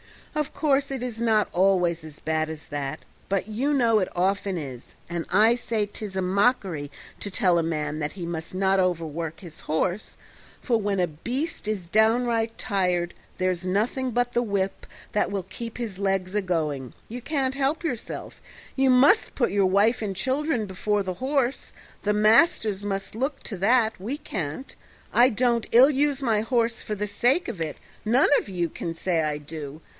Of 0.33 0.53
course, 0.53 0.89
it 0.91 1.03
is 1.03 1.19
not 1.21 1.47
always 1.51 1.99
so 1.99 2.09
bad 2.25 2.49
as 2.49 2.67
that, 2.67 3.01
but 3.29 3.49
you 3.49 3.71
know 3.73 3.99
it 3.99 4.07
often 4.15 4.57
is, 4.57 4.95
and 5.09 5.25
I 5.29 5.53
say 5.55 5.85
'tis 5.85 6.15
a 6.15 6.21
mockery 6.23 6.89
to 7.19 7.29
tell 7.29 7.59
a 7.59 7.63
man 7.63 7.99
that 7.99 8.13
he 8.13 8.25
must 8.25 8.55
not 8.55 8.79
overwork 8.79 9.41
his 9.41 9.59
horse, 9.59 10.15
for 10.61 10.81
when 10.81 10.99
a 11.01 11.05
beast 11.05 11.67
is 11.67 11.89
downright 11.89 12.57
tired 12.57 13.13
there's 13.37 13.67
nothing 13.67 14.09
but 14.11 14.31
the 14.33 14.41
whip 14.41 14.87
that 15.11 15.29
will 15.29 15.43
keep 15.43 15.77
his 15.77 15.99
legs 15.99 16.33
a 16.33 16.41
going; 16.41 16.93
you 17.09 17.21
can't 17.21 17.53
help 17.53 17.83
yourself 17.83 18.41
you 18.75 18.89
must 18.89 19.35
put 19.35 19.51
your 19.51 19.67
wife 19.67 20.01
and 20.01 20.15
children 20.15 20.65
before 20.65 21.03
the 21.03 21.15
horse; 21.15 21.73
the 22.03 22.13
masters 22.13 22.83
must 22.83 23.15
look 23.15 23.43
to 23.43 23.57
that, 23.57 23.99
we 23.99 24.17
can't. 24.17 24.77
I 25.13 25.29
don't 25.29 25.67
ill 25.73 25.89
use 25.91 26.23
my 26.23 26.39
horse 26.39 26.81
for 26.81 26.95
the 26.95 27.05
sake 27.05 27.47
of 27.49 27.59
it; 27.61 27.77
none 28.05 28.29
of 28.39 28.47
you 28.49 28.69
can 28.69 28.93
say 28.95 29.21
I 29.23 29.37
do. 29.37 29.81